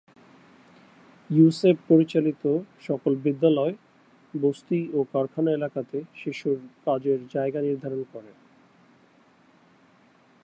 [1.29, 2.43] ইউসেপ পরিচালিত
[2.81, 3.73] সকল বিদ্যালয়
[4.33, 8.31] বস্তি ও কারখানা এলাকাতে শিশুর কাজের জায়গা নির্ধারণ করে।